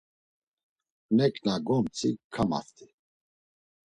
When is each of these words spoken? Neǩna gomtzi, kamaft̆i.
Neǩna 1.17 1.55
gomtzi, 1.65 2.09
kamaft̆i. 2.33 2.87